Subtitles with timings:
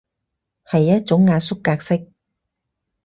[0.65, 2.11] 係一種壓縮格式